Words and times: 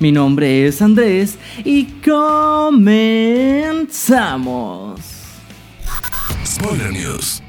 Mi 0.00 0.12
nombre 0.12 0.64
es 0.66 0.80
Andrés 0.80 1.36
y 1.64 1.86
comenzamos. 2.04 3.00
Spoiler 6.46 6.92
News. 6.92 7.42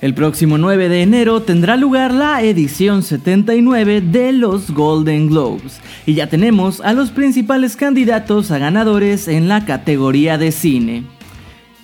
El 0.00 0.14
próximo 0.14 0.56
9 0.56 0.88
de 0.88 1.02
enero 1.02 1.42
tendrá 1.42 1.76
lugar 1.76 2.14
la 2.14 2.40
edición 2.42 3.02
79 3.02 4.00
de 4.00 4.32
los 4.32 4.70
Golden 4.70 5.28
Globes 5.28 5.82
y 6.06 6.14
ya 6.14 6.28
tenemos 6.28 6.80
a 6.80 6.94
los 6.94 7.10
principales 7.10 7.76
candidatos 7.76 8.50
a 8.50 8.58
ganadores 8.58 9.28
en 9.28 9.48
la 9.48 9.66
categoría 9.66 10.38
de 10.38 10.52
cine. 10.52 11.04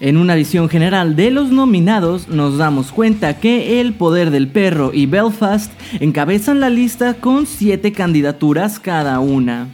En 0.01 0.17
una 0.17 0.35
visión 0.35 0.71
general 0.71 1.17
de 1.17 1.31
los 1.31 1.51
nominados 1.51 2.29
nos 2.29 2.57
damos 2.57 2.93
cuenta 2.93 3.39
que 3.39 3.81
El 3.81 3.93
Poder 3.93 4.31
del 4.31 4.49
Perro 4.49 4.91
y 4.95 5.05
Belfast 5.05 5.71
encabezan 6.01 6.61
la 6.61 6.71
lista 6.71 7.13
con 7.15 7.45
7 7.47 7.93
candidaturas 7.93 8.81
cada 8.81 9.21
una. 9.21 9.69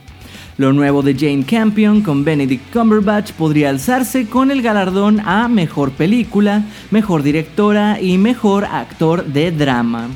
Lo 0.59 0.73
nuevo 0.73 1.03
de 1.03 1.15
Jane 1.15 1.45
Campion 1.45 2.03
con 2.03 2.25
Benedict 2.25 2.73
Cumberbatch 2.73 3.31
podría 3.31 3.71
alzarse 3.71 4.27
con 4.27 4.51
el 4.51 4.61
galardón 4.61 5.21
a 5.21 5.47
Mejor 5.47 5.93
Película, 5.93 6.65
Mejor 6.91 7.23
Directora 7.23 8.01
y 8.01 8.19
Mejor 8.19 8.65
Actor 8.65 9.25
de 9.25 9.53
Drama. 9.53 10.09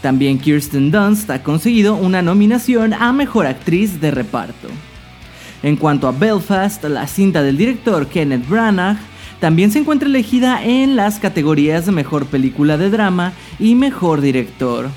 También 0.00 0.38
Kirsten 0.38 0.90
Dunst 0.90 1.28
ha 1.28 1.42
conseguido 1.42 1.94
una 1.94 2.22
nominación 2.22 2.94
a 2.94 3.12
Mejor 3.12 3.44
Actriz 3.44 4.00
de 4.00 4.10
Reparto. 4.12 4.68
En 5.62 5.76
cuanto 5.76 6.08
a 6.08 6.12
Belfast, 6.12 6.82
la 6.84 7.06
cinta 7.06 7.42
del 7.42 7.58
director 7.58 8.06
Kenneth 8.06 8.48
Branagh 8.48 8.96
también 9.40 9.70
se 9.70 9.80
encuentra 9.80 10.08
elegida 10.08 10.64
en 10.64 10.96
las 10.96 11.18
categorías 11.18 11.84
de 11.84 11.92
Mejor 11.92 12.24
Película 12.24 12.78
de 12.78 12.88
Drama 12.88 13.34
y 13.58 13.74
Mejor 13.74 14.22
Director. 14.22 14.88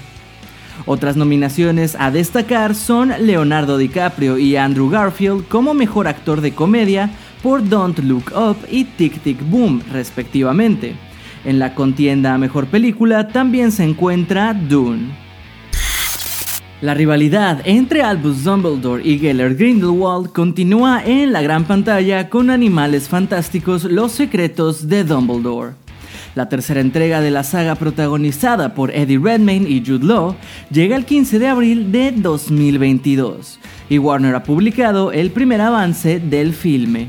Otras 0.85 1.15
nominaciones 1.15 1.95
a 1.99 2.11
destacar 2.11 2.75
son 2.75 3.11
Leonardo 3.19 3.77
DiCaprio 3.77 4.37
y 4.37 4.55
Andrew 4.55 4.89
Garfield 4.89 5.47
como 5.47 5.73
mejor 5.73 6.07
actor 6.07 6.41
de 6.41 6.53
comedia 6.53 7.11
por 7.41 7.67
Don't 7.67 7.99
Look 7.99 8.31
Up 8.35 8.57
y 8.71 8.85
Tic 8.85 9.21
Tic 9.21 9.39
Boom, 9.49 9.81
respectivamente. 9.91 10.95
En 11.43 11.59
la 11.59 11.75
contienda 11.75 12.33
a 12.33 12.37
mejor 12.37 12.67
película 12.67 13.27
también 13.27 13.71
se 13.71 13.83
encuentra 13.83 14.53
Dune. 14.53 15.25
La 16.81 16.93
rivalidad 16.93 17.61
entre 17.65 18.03
Albus 18.03 18.43
Dumbledore 18.43 19.01
y 19.03 19.17
Gellert 19.17 19.57
Grindelwald 19.57 20.31
continúa 20.33 21.03
en 21.05 21.31
la 21.31 21.41
gran 21.41 21.63
pantalla 21.63 22.29
con 22.29 22.49
Animales 22.49 23.07
Fantásticos 23.07 23.85
Los 23.85 24.11
Secretos 24.11 24.87
de 24.87 25.03
Dumbledore. 25.03 25.84
La 26.35 26.49
tercera 26.49 26.81
entrega 26.81 27.21
de 27.21 27.31
la 27.31 27.45
saga 27.45 27.75
protagonizada 27.75 28.73
por 28.73 28.91
Eddie 28.91 29.17
Redmayne 29.17 29.69
y 29.69 29.81
Jude 29.85 30.05
Law 30.05 30.35
llega 30.69 30.97
el 30.97 31.05
15 31.05 31.39
de 31.39 31.47
abril 31.47 31.93
de 31.93 32.11
2022 32.11 33.57
y 33.89 33.99
Warner 33.99 34.35
ha 34.35 34.43
publicado 34.43 35.13
el 35.13 35.31
primer 35.31 35.61
avance 35.61 36.19
del 36.19 36.53
filme. 36.53 37.07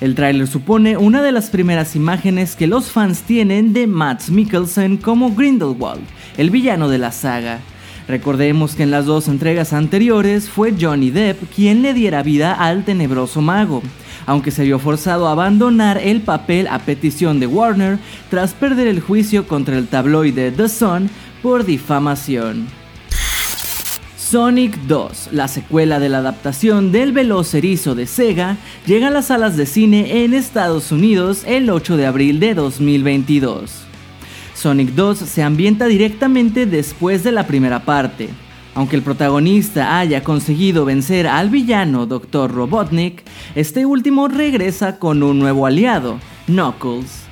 El 0.00 0.16
tráiler 0.16 0.48
supone 0.48 0.96
una 0.96 1.22
de 1.22 1.30
las 1.30 1.48
primeras 1.48 1.94
imágenes 1.94 2.56
que 2.56 2.66
los 2.66 2.90
fans 2.90 3.22
tienen 3.22 3.72
de 3.72 3.86
Matt 3.86 4.28
Mikkelsen 4.28 4.96
como 4.96 5.32
Grindelwald, 5.32 6.02
el 6.36 6.50
villano 6.50 6.88
de 6.88 6.98
la 6.98 7.12
saga. 7.12 7.60
Recordemos 8.06 8.74
que 8.74 8.82
en 8.82 8.90
las 8.90 9.06
dos 9.06 9.28
entregas 9.28 9.72
anteriores 9.72 10.50
fue 10.50 10.74
Johnny 10.78 11.10
Depp 11.10 11.42
quien 11.54 11.80
le 11.80 11.94
diera 11.94 12.22
vida 12.22 12.52
al 12.52 12.84
tenebroso 12.84 13.40
mago, 13.40 13.82
aunque 14.26 14.50
se 14.50 14.64
vio 14.64 14.78
forzado 14.78 15.26
a 15.26 15.32
abandonar 15.32 15.98
el 15.98 16.20
papel 16.20 16.66
a 16.66 16.80
petición 16.80 17.40
de 17.40 17.46
Warner 17.46 17.98
tras 18.30 18.52
perder 18.52 18.88
el 18.88 19.00
juicio 19.00 19.46
contra 19.46 19.78
el 19.78 19.88
tabloide 19.88 20.50
The 20.50 20.68
Sun 20.68 21.08
por 21.42 21.64
difamación. 21.64 22.66
Sonic 24.16 24.76
2, 24.86 25.28
la 25.32 25.48
secuela 25.48 26.00
de 26.00 26.08
la 26.08 26.18
adaptación 26.18 26.92
del 26.92 27.12
veloz 27.12 27.54
erizo 27.54 27.94
de 27.94 28.06
Sega, 28.06 28.56
llega 28.86 29.08
a 29.08 29.10
las 29.10 29.26
salas 29.26 29.56
de 29.56 29.64
cine 29.64 30.24
en 30.24 30.34
Estados 30.34 30.92
Unidos 30.92 31.44
el 31.46 31.70
8 31.70 31.96
de 31.96 32.06
abril 32.06 32.40
de 32.40 32.54
2022. 32.54 33.83
Sonic 34.54 34.90
2 34.90 35.18
se 35.18 35.42
ambienta 35.42 35.86
directamente 35.86 36.64
después 36.64 37.24
de 37.24 37.32
la 37.32 37.46
primera 37.46 37.84
parte, 37.84 38.28
aunque 38.74 38.96
el 38.96 39.02
protagonista 39.02 39.98
haya 39.98 40.22
conseguido 40.22 40.84
vencer 40.84 41.26
al 41.26 41.50
villano 41.50 42.06
Dr. 42.06 42.52
Robotnik, 42.52 43.22
este 43.54 43.84
último 43.84 44.28
regresa 44.28 44.98
con 44.98 45.22
un 45.22 45.38
nuevo 45.38 45.66
aliado, 45.66 46.18
Knuckles. 46.46 47.24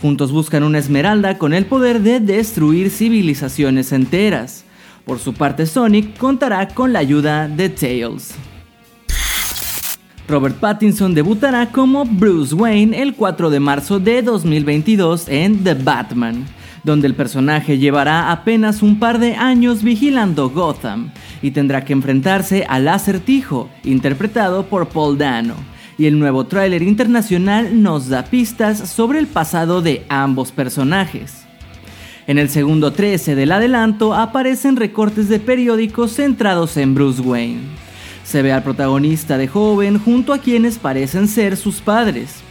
Juntos 0.00 0.32
buscan 0.32 0.64
una 0.64 0.78
esmeralda 0.78 1.38
con 1.38 1.52
el 1.52 1.66
poder 1.66 2.00
de 2.00 2.20
destruir 2.20 2.90
civilizaciones 2.90 3.92
enteras. 3.92 4.64
Por 5.04 5.18
su 5.18 5.34
parte, 5.34 5.66
Sonic 5.66 6.16
contará 6.16 6.68
con 6.68 6.92
la 6.92 7.00
ayuda 7.00 7.48
de 7.48 7.68
Tails. 7.68 8.34
Robert 10.26 10.56
Pattinson 10.56 11.14
debutará 11.14 11.70
como 11.70 12.04
Bruce 12.04 12.54
Wayne 12.54 13.00
el 13.00 13.14
4 13.14 13.50
de 13.50 13.60
marzo 13.60 14.00
de 14.00 14.22
2022 14.22 15.28
en 15.28 15.62
The 15.62 15.74
Batman 15.74 16.46
donde 16.84 17.06
el 17.06 17.14
personaje 17.14 17.78
llevará 17.78 18.32
apenas 18.32 18.82
un 18.82 18.98
par 18.98 19.18
de 19.18 19.34
años 19.34 19.82
vigilando 19.82 20.50
Gotham 20.50 21.10
y 21.40 21.52
tendrá 21.52 21.84
que 21.84 21.92
enfrentarse 21.92 22.64
al 22.68 22.88
acertijo, 22.88 23.68
interpretado 23.84 24.66
por 24.66 24.88
Paul 24.88 25.18
Dano. 25.18 25.54
Y 25.98 26.06
el 26.06 26.18
nuevo 26.18 26.46
tráiler 26.46 26.82
internacional 26.82 27.82
nos 27.82 28.08
da 28.08 28.24
pistas 28.24 28.88
sobre 28.88 29.18
el 29.18 29.26
pasado 29.26 29.82
de 29.82 30.04
ambos 30.08 30.50
personajes. 30.50 31.42
En 32.26 32.38
el 32.38 32.48
segundo 32.48 32.92
13 32.92 33.34
del 33.34 33.52
adelanto 33.52 34.14
aparecen 34.14 34.76
recortes 34.76 35.28
de 35.28 35.40
periódicos 35.40 36.12
centrados 36.12 36.76
en 36.76 36.94
Bruce 36.94 37.20
Wayne. 37.20 37.60
Se 38.24 38.42
ve 38.42 38.52
al 38.52 38.62
protagonista 38.62 39.36
de 39.36 39.48
joven 39.48 39.98
junto 39.98 40.32
a 40.32 40.38
quienes 40.38 40.78
parecen 40.78 41.26
ser 41.26 41.56
sus 41.56 41.80
padres. 41.80 42.42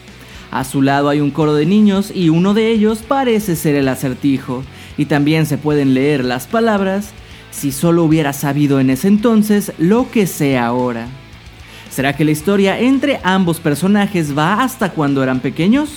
A 0.51 0.65
su 0.65 0.81
lado 0.81 1.07
hay 1.07 1.21
un 1.21 1.31
coro 1.31 1.55
de 1.55 1.65
niños 1.65 2.11
y 2.13 2.27
uno 2.27 2.53
de 2.53 2.69
ellos 2.71 2.99
parece 3.07 3.55
ser 3.55 3.75
el 3.75 3.87
acertijo. 3.87 4.63
Y 4.97 5.05
también 5.05 5.45
se 5.45 5.57
pueden 5.57 5.93
leer 5.93 6.25
las 6.25 6.45
palabras, 6.45 7.11
si 7.51 7.71
solo 7.71 8.03
hubiera 8.03 8.33
sabido 8.33 8.81
en 8.81 8.89
ese 8.89 9.07
entonces 9.07 9.71
lo 9.77 10.11
que 10.11 10.27
sé 10.27 10.57
ahora. 10.57 11.07
¿Será 11.89 12.15
que 12.15 12.25
la 12.25 12.31
historia 12.31 12.79
entre 12.79 13.19
ambos 13.23 13.59
personajes 13.61 14.37
va 14.37 14.61
hasta 14.61 14.91
cuando 14.91 15.23
eran 15.23 15.39
pequeños? 15.39 15.89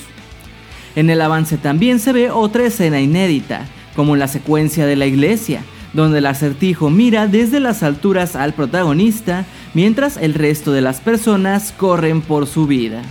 En 0.94 1.10
el 1.10 1.20
avance 1.20 1.56
también 1.56 1.98
se 1.98 2.12
ve 2.12 2.30
otra 2.30 2.64
escena 2.64 3.00
inédita, 3.00 3.66
como 3.96 4.14
la 4.14 4.28
secuencia 4.28 4.86
de 4.86 4.94
la 4.94 5.06
iglesia, 5.06 5.62
donde 5.92 6.18
el 6.18 6.26
acertijo 6.26 6.90
mira 6.90 7.26
desde 7.26 7.58
las 7.58 7.82
alturas 7.82 8.36
al 8.36 8.52
protagonista 8.52 9.44
mientras 9.74 10.16
el 10.16 10.34
resto 10.34 10.72
de 10.72 10.80
las 10.80 11.00
personas 11.00 11.72
corren 11.76 12.22
por 12.22 12.46
su 12.46 12.66
vida. 12.68 13.02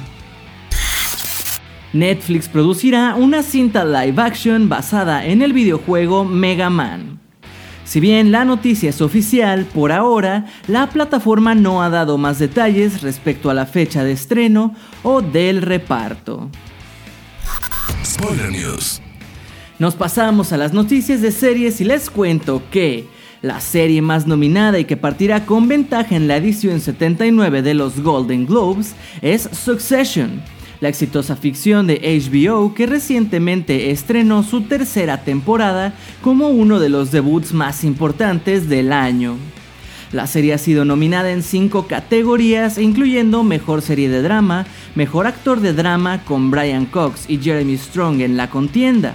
Netflix 1.93 2.49
producirá 2.49 3.13
una 3.15 3.43
cinta 3.43 3.85
live 3.85 4.19
action 4.19 4.67
basada 4.67 5.25
en 5.27 5.43
el 5.43 5.53
videojuego 5.53 6.25
Mega 6.25 6.71
Man. 6.71 7.19
Si 7.85 7.99
bien 7.99 8.31
la 8.31 8.45
noticia 8.45 8.89
es 8.89 8.99
oficial, 8.99 9.65
por 9.65 9.91
ahora 9.91 10.47
la 10.67 10.89
plataforma 10.89 11.53
no 11.53 11.83
ha 11.83 11.89
dado 11.89 12.17
más 12.17 12.39
detalles 12.39 13.03
respecto 13.03 13.51
a 13.51 13.53
la 13.53 13.67
fecha 13.67 14.03
de 14.03 14.13
estreno 14.13 14.73
o 15.03 15.21
del 15.21 15.61
reparto. 15.61 16.49
Spoiler 18.03 18.51
News. 18.51 18.99
Nos 19.77 19.93
pasamos 19.93 20.51
a 20.51 20.57
las 20.57 20.73
noticias 20.73 21.21
de 21.21 21.31
series 21.31 21.79
y 21.79 21.83
les 21.83 22.09
cuento 22.09 22.63
que 22.71 23.05
la 23.43 23.59
serie 23.59 24.01
más 24.01 24.25
nominada 24.25 24.79
y 24.79 24.85
que 24.85 24.97
partirá 24.97 25.45
con 25.45 25.67
ventaja 25.67 26.15
en 26.15 26.27
la 26.27 26.37
edición 26.37 26.79
79 26.79 27.61
de 27.61 27.73
los 27.75 27.99
Golden 27.99 28.47
Globes 28.47 28.95
es 29.21 29.49
Succession 29.51 30.41
la 30.83 30.89
exitosa 30.89 31.37
ficción 31.37 31.87
de 31.87 32.01
HBO 32.01 32.73
que 32.73 32.87
recientemente 32.87 33.89
estrenó 33.91 34.43
su 34.43 34.63
tercera 34.63 35.23
temporada 35.23 35.93
como 36.21 36.49
uno 36.49 36.77
de 36.81 36.89
los 36.89 37.09
debuts 37.09 37.53
más 37.53 37.85
importantes 37.85 38.67
del 38.67 38.91
año. 38.91 39.37
La 40.11 40.27
serie 40.27 40.53
ha 40.53 40.57
sido 40.57 40.83
nominada 40.83 41.31
en 41.31 41.41
cinco 41.41 41.87
categorías, 41.87 42.77
incluyendo 42.77 43.45
Mejor 43.45 43.81
Serie 43.81 44.09
de 44.09 44.21
Drama, 44.21 44.65
Mejor 44.93 45.25
Actor 45.25 45.61
de 45.61 45.71
Drama 45.71 46.25
con 46.25 46.51
Brian 46.51 46.85
Cox 46.85 47.29
y 47.29 47.37
Jeremy 47.37 47.77
Strong 47.77 48.19
en 48.19 48.35
la 48.35 48.49
contienda, 48.49 49.13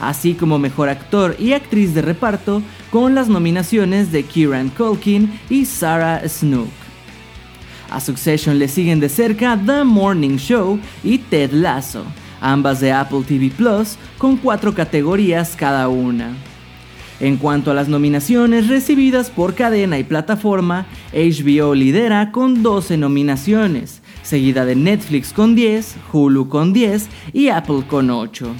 así 0.00 0.32
como 0.32 0.58
Mejor 0.58 0.88
Actor 0.88 1.36
y 1.38 1.52
Actriz 1.52 1.92
de 1.92 2.00
Reparto 2.00 2.62
con 2.90 3.14
las 3.14 3.28
nominaciones 3.28 4.10
de 4.10 4.22
Kieran 4.22 4.70
Culkin 4.70 5.38
y 5.50 5.66
Sarah 5.66 6.26
Snook. 6.26 6.89
A 7.90 7.98
Succession 8.00 8.58
le 8.58 8.68
siguen 8.68 9.00
de 9.00 9.08
cerca 9.08 9.60
The 9.66 9.82
Morning 9.82 10.36
Show 10.36 10.78
y 11.02 11.18
Ted 11.18 11.52
Lasso, 11.52 12.04
ambas 12.40 12.80
de 12.80 12.92
Apple 12.92 13.22
TV 13.26 13.50
Plus, 13.50 13.96
con 14.16 14.36
cuatro 14.36 14.72
categorías 14.72 15.56
cada 15.56 15.88
una. 15.88 16.36
En 17.18 17.36
cuanto 17.36 17.70
a 17.70 17.74
las 17.74 17.88
nominaciones 17.88 18.68
recibidas 18.68 19.28
por 19.28 19.54
cadena 19.54 19.98
y 19.98 20.04
plataforma, 20.04 20.86
HBO 21.12 21.74
lidera 21.74 22.30
con 22.30 22.62
12 22.62 22.96
nominaciones, 22.96 24.00
seguida 24.22 24.64
de 24.64 24.76
Netflix 24.76 25.32
con 25.32 25.54
10, 25.54 25.96
Hulu 26.12 26.48
con 26.48 26.72
10 26.72 27.08
y 27.32 27.48
Apple 27.48 27.82
con 27.88 28.08
8. 28.08 28.54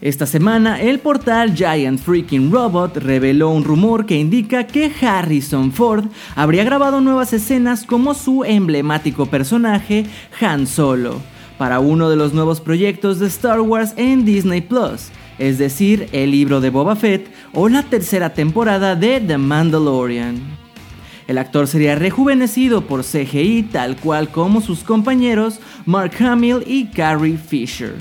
Esta 0.00 0.26
semana, 0.26 0.80
el 0.80 1.00
portal 1.00 1.56
Giant 1.56 1.98
Freaking 1.98 2.52
Robot 2.52 2.98
reveló 2.98 3.50
un 3.50 3.64
rumor 3.64 4.06
que 4.06 4.16
indica 4.16 4.64
que 4.64 4.92
Harrison 5.00 5.72
Ford 5.72 6.04
habría 6.36 6.62
grabado 6.62 7.00
nuevas 7.00 7.32
escenas 7.32 7.82
como 7.84 8.14
su 8.14 8.44
emblemático 8.44 9.26
personaje 9.26 10.06
Han 10.40 10.68
Solo 10.68 11.20
para 11.58 11.80
uno 11.80 12.08
de 12.08 12.14
los 12.14 12.32
nuevos 12.32 12.60
proyectos 12.60 13.18
de 13.18 13.26
Star 13.26 13.60
Wars 13.60 13.94
en 13.96 14.24
Disney 14.24 14.60
Plus, 14.60 15.08
es 15.40 15.58
decir, 15.58 16.08
el 16.12 16.30
libro 16.30 16.60
de 16.60 16.70
Boba 16.70 16.94
Fett 16.94 17.28
o 17.52 17.68
la 17.68 17.82
tercera 17.82 18.32
temporada 18.32 18.94
de 18.94 19.20
The 19.20 19.36
Mandalorian. 19.36 20.40
El 21.26 21.38
actor 21.38 21.66
sería 21.66 21.96
rejuvenecido 21.96 22.82
por 22.86 23.02
CGI 23.02 23.64
tal 23.64 23.96
cual 23.96 24.28
como 24.28 24.60
sus 24.60 24.84
compañeros 24.84 25.58
Mark 25.86 26.12
Hamill 26.20 26.62
y 26.68 26.86
Carrie 26.86 27.36
Fisher. 27.36 27.96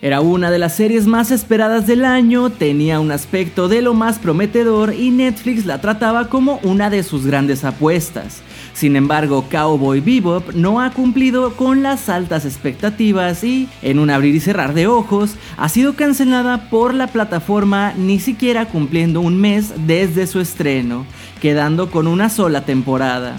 Era 0.00 0.20
una 0.20 0.52
de 0.52 0.60
las 0.60 0.76
series 0.76 1.08
más 1.08 1.32
esperadas 1.32 1.88
del 1.88 2.04
año, 2.04 2.50
tenía 2.50 3.00
un 3.00 3.10
aspecto 3.10 3.66
de 3.66 3.82
lo 3.82 3.94
más 3.94 4.20
prometedor 4.20 4.94
y 4.94 5.10
Netflix 5.10 5.66
la 5.66 5.80
trataba 5.80 6.28
como 6.28 6.60
una 6.62 6.88
de 6.88 7.02
sus 7.02 7.26
grandes 7.26 7.64
apuestas. 7.64 8.42
Sin 8.74 8.94
embargo, 8.94 9.46
Cowboy 9.50 9.98
Bebop 9.98 10.54
no 10.54 10.80
ha 10.80 10.92
cumplido 10.92 11.56
con 11.56 11.82
las 11.82 12.08
altas 12.08 12.44
expectativas 12.44 13.42
y, 13.42 13.68
en 13.82 13.98
un 13.98 14.10
abrir 14.10 14.36
y 14.36 14.40
cerrar 14.40 14.72
de 14.72 14.86
ojos, 14.86 15.34
ha 15.56 15.68
sido 15.68 15.94
cancelada 15.94 16.70
por 16.70 16.94
la 16.94 17.08
plataforma 17.08 17.92
ni 17.96 18.20
siquiera 18.20 18.66
cumpliendo 18.66 19.20
un 19.20 19.40
mes 19.40 19.72
desde 19.88 20.28
su 20.28 20.38
estreno, 20.38 21.06
quedando 21.40 21.90
con 21.90 22.06
una 22.06 22.30
sola 22.30 22.64
temporada. 22.64 23.36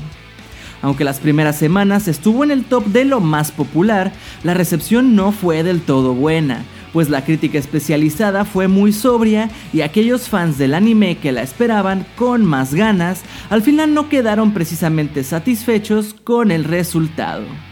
Aunque 0.81 1.03
las 1.03 1.19
primeras 1.19 1.57
semanas 1.57 2.07
estuvo 2.07 2.43
en 2.43 2.51
el 2.51 2.63
top 2.63 2.85
de 2.85 3.05
lo 3.05 3.19
más 3.19 3.51
popular, 3.51 4.13
la 4.43 4.53
recepción 4.53 5.15
no 5.15 5.31
fue 5.31 5.63
del 5.63 5.81
todo 5.81 6.13
buena 6.13 6.63
pues 6.93 7.09
la 7.09 7.23
crítica 7.23 7.57
especializada 7.57 8.45
fue 8.45 8.67
muy 8.67 8.91
sobria 8.91 9.49
y 9.73 9.81
aquellos 9.81 10.29
fans 10.29 10.57
del 10.57 10.73
anime 10.73 11.17
que 11.17 11.31
la 11.31 11.41
esperaban 11.41 12.05
con 12.15 12.45
más 12.45 12.73
ganas, 12.73 13.21
al 13.49 13.61
final 13.61 13.93
no 13.93 14.09
quedaron 14.09 14.53
precisamente 14.53 15.23
satisfechos 15.23 16.15
con 16.23 16.51
el 16.51 16.63
resultado. 16.63 17.68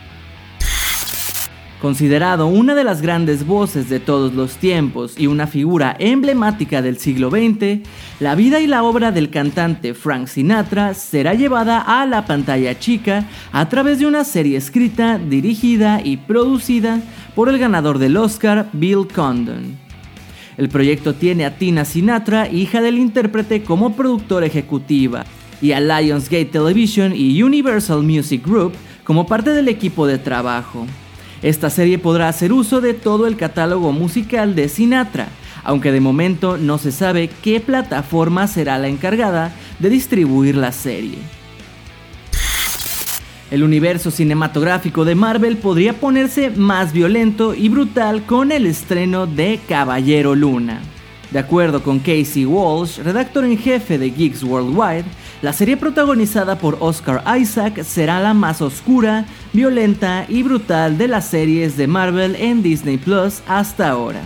Considerado 1.82 2.48
una 2.48 2.74
de 2.74 2.84
las 2.84 3.04
grandes 3.04 3.46
voces 3.46 3.88
de 3.88 4.00
todos 4.00 4.34
los 4.34 4.58
tiempos 4.58 5.14
y 5.16 5.28
una 5.28 5.46
figura 5.46 5.96
emblemática 6.00 6.82
del 6.82 6.98
siglo 6.98 7.30
XX, 7.30 7.88
la 8.20 8.34
vida 8.34 8.60
y 8.60 8.66
la 8.66 8.82
obra 8.82 9.12
del 9.12 9.30
cantante 9.30 9.94
Frank 9.94 10.26
Sinatra 10.26 10.96
será 10.96 11.36
llevada 11.36 11.80
a 11.82 12.08
la 12.08 12.26
pantalla 12.26 12.80
chica 12.80 13.26
a 13.52 13.70
través 13.70 14.00
de 14.00 14.08
una 14.08 14.24
serie 14.24 14.58
escrita, 14.58 15.20
dirigida 15.20 16.02
y 16.04 16.18
producida 16.18 17.00
por 17.36 17.48
el 17.48 17.60
ganador 17.60 18.00
del 18.00 18.18
Oscar, 18.18 18.70
Bill 18.74 19.08
Condon. 19.14 19.78
El 20.58 20.70
proyecto 20.70 21.14
tiene 21.14 21.46
a 21.46 21.60
Tina 21.60 21.86
Sinatra, 21.86 22.50
hija 22.50 22.82
del 22.82 22.98
intérprete, 22.98 23.62
como 23.62 23.96
productora 23.96 24.48
ejecutiva, 24.48 25.26
y 25.62 25.74
a 25.74 25.80
Lionsgate 25.80 26.46
Television 26.46 27.14
y 27.16 27.44
Universal 27.44 28.02
Music 28.02 28.44
Group 28.44 28.74
como 29.04 29.28
parte 29.28 29.52
del 29.52 29.68
equipo 29.68 30.08
de 30.08 30.18
trabajo. 30.18 30.88
Esta 31.42 31.70
serie 31.70 32.00
podrá 32.00 32.30
hacer 32.30 32.52
uso 32.52 32.82
de 32.82 32.94
todo 32.94 33.28
el 33.28 33.38
catálogo 33.38 33.92
musical 33.92 34.56
de 34.56 34.70
Sinatra, 34.70 35.28
aunque 35.64 35.92
de 35.92 36.02
momento 36.02 36.58
no 36.58 36.78
se 36.78 36.92
sabe 36.92 37.30
qué 37.42 37.60
plataforma 37.60 38.48
será 38.48 38.78
la 38.78 38.88
encargada 38.88 39.54
de 39.80 39.90
distribuir 39.90 40.56
la 40.56 40.72
serie. 40.72 41.18
El 43.52 43.64
universo 43.64 44.12
cinematográfico 44.12 45.06
de 45.06 45.16
Marvel 45.16 45.58
podría 45.58 45.94
ponerse 45.94 46.50
más 46.50 46.92
violento 46.92 47.54
y 47.54 47.70
brutal 47.70 48.26
con 48.26 48.52
el 48.52 48.66
estreno 48.66 49.26
de 49.26 49.60
Caballero 49.70 50.36
Luna. 50.36 50.82
De 51.32 51.40
acuerdo 51.40 51.84
con 51.84 52.00
Casey 52.00 52.46
Walsh, 52.46 53.00
redactor 53.00 53.46
en 53.46 53.58
jefe 53.58 53.98
de 53.98 54.10
Geeks 54.10 54.44
Worldwide, 54.44 55.06
la 55.42 55.54
serie 55.54 55.78
protagonizada 55.78 56.58
por 56.58 56.78
Oscar 56.80 57.24
Isaac 57.40 57.84
será 57.84 58.20
la 58.20 58.34
más 58.34 58.62
oscura, 58.62 59.26
violenta 59.54 60.26
y 60.28 60.42
brutal 60.42 60.98
de 60.98 61.08
las 61.08 61.28
series 61.28 61.78
de 61.78 61.86
Marvel 61.86 62.36
en 62.36 62.64
Disney 62.64 62.98
Plus 62.98 63.42
hasta 63.48 63.90
ahora. 63.90 64.22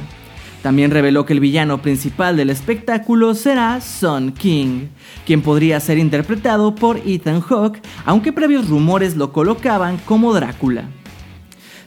También 0.61 0.91
reveló 0.91 1.25
que 1.25 1.33
el 1.33 1.39
villano 1.39 1.81
principal 1.81 2.37
del 2.37 2.49
espectáculo 2.49 3.33
será 3.33 3.81
Son 3.81 4.31
King, 4.31 4.87
quien 5.25 5.41
podría 5.41 5.79
ser 5.81 5.97
interpretado 5.97 6.75
por 6.75 7.01
Ethan 7.05 7.41
Hawke, 7.41 7.81
aunque 8.05 8.31
previos 8.31 8.69
rumores 8.69 9.17
lo 9.17 9.33
colocaban 9.33 9.97
como 10.05 10.33
Drácula. 10.33 10.85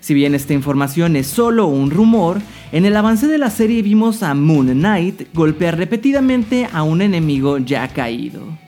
Si 0.01 0.13
bien 0.13 0.35
esta 0.35 0.53
información 0.53 1.17
es 1.17 1.29
solo 1.29 1.67
un 1.67 1.91
rumor, 1.91 2.43
en 2.73 2.85
el 2.85 2.95
avance 2.95 3.27
de 3.27 3.39
la 3.39 3.49
serie 3.49 3.81
vimos 3.81 4.23
a 4.23 4.35
Moon 4.35 4.67
Knight 4.67 5.33
golpear 5.33 5.79
repetidamente 5.79 6.69
a 6.71 6.83
un 6.83 7.01
enemigo 7.01 7.57
ya 7.57 7.89
caído. 7.89 8.64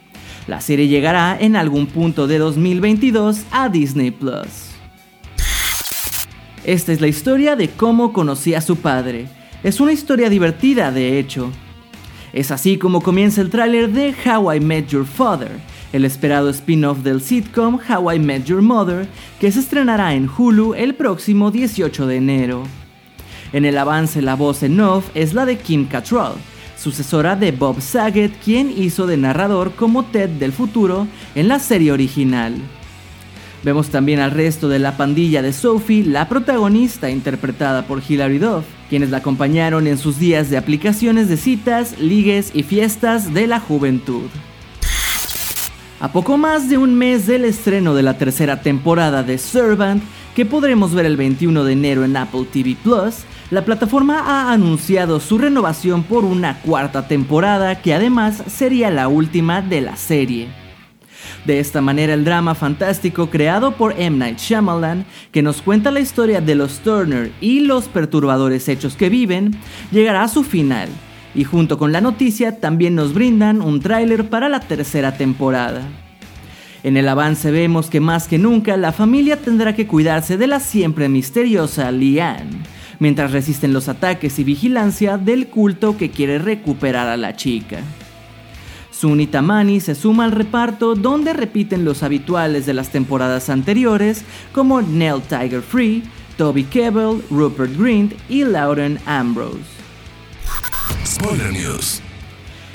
La 0.46 0.60
serie 0.60 0.86
llegará 0.86 1.36
en 1.40 1.56
algún 1.56 1.86
punto 1.86 2.28
de 2.28 2.38
2022 2.38 3.42
a 3.50 3.68
Disney 3.68 4.12
Plus. 4.12 4.70
Esta 6.64 6.92
es 6.92 7.00
la 7.00 7.08
historia 7.08 7.56
de 7.56 7.68
cómo 7.68 8.12
conocí 8.12 8.54
a 8.54 8.60
su 8.60 8.76
padre. 8.76 9.26
Es 9.64 9.80
una 9.80 9.92
historia 9.92 10.30
divertida, 10.30 10.92
de 10.92 11.18
hecho. 11.18 11.50
Es 12.32 12.52
así 12.52 12.76
como 12.76 13.00
comienza 13.00 13.40
el 13.40 13.50
tráiler 13.50 13.90
de 13.90 14.14
How 14.24 14.54
I 14.54 14.60
Met 14.60 14.88
Your 14.88 15.04
Father, 15.04 15.50
el 15.92 16.04
esperado 16.04 16.48
spin-off 16.50 16.98
del 16.98 17.22
sitcom 17.22 17.80
How 17.88 18.12
I 18.12 18.18
Met 18.20 18.44
Your 18.44 18.62
Mother, 18.62 19.08
que 19.40 19.50
se 19.50 19.58
estrenará 19.58 20.14
en 20.14 20.28
Hulu 20.28 20.74
el 20.74 20.94
próximo 20.94 21.50
18 21.50 22.06
de 22.06 22.16
enero. 22.16 22.62
En 23.52 23.64
el 23.64 23.76
avance 23.78 24.22
la 24.22 24.36
voz 24.36 24.62
en 24.62 24.80
off 24.80 25.08
es 25.14 25.34
la 25.34 25.44
de 25.46 25.58
Kim 25.58 25.86
Cattrall, 25.86 26.34
sucesora 26.76 27.36
de 27.36 27.52
Bob 27.52 27.80
Saget, 27.80 28.32
quien 28.44 28.70
hizo 28.70 29.06
de 29.06 29.16
narrador 29.16 29.72
como 29.74 30.04
Ted 30.04 30.28
del 30.28 30.52
futuro 30.52 31.06
en 31.34 31.48
la 31.48 31.58
serie 31.58 31.92
original. 31.92 32.54
Vemos 33.62 33.88
también 33.88 34.20
al 34.20 34.30
resto 34.30 34.68
de 34.68 34.78
la 34.78 34.96
pandilla 34.96 35.42
de 35.42 35.52
Sophie, 35.52 36.04
la 36.04 36.28
protagonista 36.28 37.10
interpretada 37.10 37.86
por 37.86 38.00
Hilary 38.06 38.38
Duff, 38.38 38.64
quienes 38.88 39.10
la 39.10 39.16
acompañaron 39.18 39.86
en 39.86 39.98
sus 39.98 40.18
días 40.18 40.50
de 40.50 40.56
aplicaciones 40.56 41.28
de 41.28 41.36
citas, 41.36 41.98
ligues 41.98 42.52
y 42.54 42.62
fiestas 42.62 43.34
de 43.34 43.46
la 43.46 43.58
juventud. 43.58 44.28
A 45.98 46.12
poco 46.12 46.36
más 46.36 46.68
de 46.68 46.76
un 46.76 46.94
mes 46.94 47.26
del 47.26 47.46
estreno 47.46 47.94
de 47.94 48.02
la 48.02 48.18
tercera 48.18 48.60
temporada 48.60 49.22
de 49.22 49.38
Servant, 49.38 50.02
que 50.34 50.44
podremos 50.44 50.92
ver 50.92 51.06
el 51.06 51.16
21 51.16 51.64
de 51.64 51.72
enero 51.72 52.04
en 52.04 52.18
Apple 52.18 52.44
TV 52.52 52.76
Plus, 52.82 53.24
la 53.50 53.64
plataforma 53.64 54.20
ha 54.20 54.52
anunciado 54.52 55.20
su 55.20 55.38
renovación 55.38 56.02
por 56.02 56.26
una 56.26 56.60
cuarta 56.60 57.08
temporada 57.08 57.80
que 57.80 57.94
además 57.94 58.42
sería 58.46 58.90
la 58.90 59.08
última 59.08 59.62
de 59.62 59.80
la 59.80 59.96
serie. 59.96 60.48
De 61.46 61.60
esta 61.60 61.80
manera 61.80 62.12
el 62.12 62.26
drama 62.26 62.54
fantástico 62.54 63.30
creado 63.30 63.72
por 63.72 63.94
M. 63.98 64.18
Night 64.18 64.38
Shyamalan, 64.38 65.06
que 65.32 65.40
nos 65.40 65.62
cuenta 65.62 65.90
la 65.90 66.00
historia 66.00 66.42
de 66.42 66.56
los 66.56 66.80
Turner 66.80 67.32
y 67.40 67.60
los 67.60 67.88
perturbadores 67.88 68.68
hechos 68.68 68.96
que 68.96 69.08
viven, 69.08 69.58
llegará 69.90 70.24
a 70.24 70.28
su 70.28 70.44
final, 70.44 70.90
y 71.36 71.44
junto 71.44 71.78
con 71.78 71.92
la 71.92 72.00
noticia 72.00 72.58
también 72.58 72.94
nos 72.94 73.12
brindan 73.12 73.60
un 73.60 73.80
tráiler 73.80 74.28
para 74.28 74.48
la 74.48 74.60
tercera 74.60 75.16
temporada. 75.16 75.82
En 76.82 76.96
el 76.96 77.08
avance 77.08 77.50
vemos 77.50 77.90
que 77.90 78.00
más 78.00 78.26
que 78.26 78.38
nunca 78.38 78.76
la 78.76 78.92
familia 78.92 79.36
tendrá 79.36 79.74
que 79.74 79.86
cuidarse 79.86 80.38
de 80.38 80.46
la 80.46 80.60
siempre 80.60 81.08
misteriosa 81.08 81.92
Liane, 81.92 82.62
mientras 82.98 83.32
resisten 83.32 83.72
los 83.72 83.88
ataques 83.88 84.38
y 84.38 84.44
vigilancia 84.44 85.18
del 85.18 85.48
culto 85.48 85.96
que 85.96 86.10
quiere 86.10 86.38
recuperar 86.38 87.06
a 87.06 87.16
la 87.16 87.36
chica. 87.36 87.80
Sunny 88.90 89.26
Tamani 89.26 89.80
se 89.80 89.94
suma 89.94 90.24
al 90.24 90.32
reparto 90.32 90.94
donde 90.94 91.34
repiten 91.34 91.84
los 91.84 92.02
habituales 92.02 92.64
de 92.64 92.72
las 92.72 92.88
temporadas 92.88 93.50
anteriores 93.50 94.24
como 94.52 94.80
Nell 94.80 95.20
Tiger 95.20 95.60
Free, 95.60 96.02
Toby 96.38 96.64
Kebbell, 96.64 97.22
Rupert 97.30 97.76
Grint 97.76 98.14
y 98.30 98.44
Lauren 98.44 98.98
Ambrose. 99.04 99.75
Spoiler 101.26 101.52
News. 101.52 102.00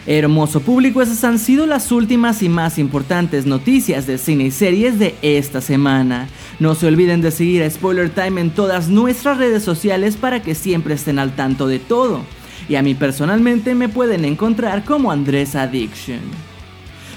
Hermoso 0.06 0.60
público, 0.60 1.02
esas 1.02 1.24
han 1.24 1.40
sido 1.40 1.66
las 1.66 1.90
últimas 1.90 2.44
y 2.44 2.50
más 2.50 2.80
importantes 2.80 3.46
noticias 3.46 4.06
de 4.08 4.18
cine 4.18 4.44
y 4.44 4.52
series 4.52 5.00
de 5.00 5.16
esta 5.22 5.62
semana. 5.62 6.28
No 6.60 6.76
se 6.76 6.88
olviden 6.88 7.22
de 7.22 7.32
seguir 7.32 7.64
a 7.64 7.70
Spoiler 7.70 8.10
Time 8.10 8.42
en 8.42 8.50
todas 8.50 8.90
nuestras 8.90 9.38
redes 9.38 9.64
sociales 9.64 10.18
para 10.18 10.42
que 10.42 10.54
siempre 10.54 10.96
estén 10.96 11.18
al 11.18 11.34
tanto 11.34 11.66
de 11.66 11.80
todo. 11.80 12.24
Y 12.68 12.76
a 12.76 12.82
mí 12.82 12.94
personalmente 12.94 13.74
me 13.74 13.88
pueden 13.88 14.26
encontrar 14.26 14.84
como 14.84 15.14
Andrés 15.14 15.56
Addiction. 15.56 16.20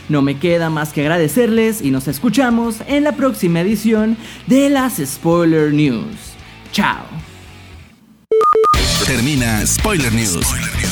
No 0.08 0.22
me 0.22 0.38
queda 0.38 0.70
más 0.70 0.92
que 0.92 1.00
agradecerles 1.00 1.82
y 1.82 1.90
nos 1.90 2.06
escuchamos 2.06 2.76
en 2.86 3.02
la 3.02 3.16
próxima 3.16 3.60
edición 3.60 4.16
de 4.46 4.70
las 4.70 4.98
Spoiler 5.04 5.72
News. 5.72 6.14
Chao. 6.70 7.02
Termina 9.04 9.66
Spoiler 9.66 10.12
News 10.12 10.46